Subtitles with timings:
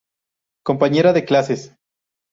[0.65, 1.75] Compañera de clases.